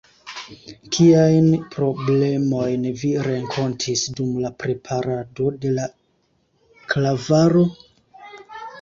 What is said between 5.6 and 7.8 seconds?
de la klavaro?